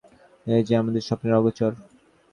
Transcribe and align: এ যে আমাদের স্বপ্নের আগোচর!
এ 0.47 0.65
যে 0.67 0.73
আমাদের 0.77 1.03
স্বপ্নের 1.07 1.37
আগোচর! 1.39 1.71